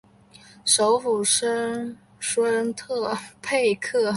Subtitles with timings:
[0.65, 4.09] 首府森孙特佩克。